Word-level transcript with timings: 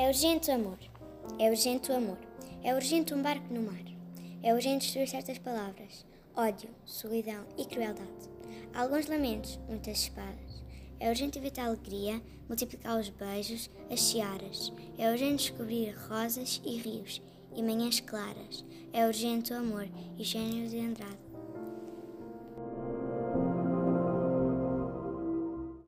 É 0.00 0.06
urgente 0.06 0.50
o 0.50 0.54
amor. 0.54 0.78
É 1.38 1.50
urgente 1.50 1.92
o 1.92 1.94
amor. 1.94 2.16
É 2.64 2.74
urgente 2.74 3.12
um 3.12 3.20
barco 3.20 3.52
no 3.52 3.60
mar. 3.60 3.84
É 4.42 4.54
urgente 4.54 4.86
destruir 4.86 5.06
certas 5.06 5.36
palavras. 5.36 6.06
Ódio, 6.34 6.70
solidão 6.86 7.44
e 7.58 7.66
crueldade. 7.66 8.30
Alguns 8.72 9.08
lamentos, 9.08 9.60
muitas 9.68 9.98
espadas. 9.98 10.64
É 10.98 11.10
urgente 11.10 11.36
evitar 11.36 11.64
a 11.64 11.66
alegria, 11.66 12.18
multiplicar 12.48 12.98
os 12.98 13.10
beijos, 13.10 13.68
as 13.90 14.00
searas. 14.00 14.72
É 14.96 15.10
urgente 15.10 15.50
descobrir 15.50 15.94
rosas 16.08 16.62
e 16.64 16.78
rios 16.78 17.20
e 17.54 17.62
manhãs 17.62 18.00
claras. 18.00 18.64
É 18.94 19.06
urgente 19.06 19.52
o 19.52 19.58
amor 19.58 19.86
e 20.16 20.24
gênio 20.24 20.66
de 20.66 20.78
Andrade. 20.78 21.29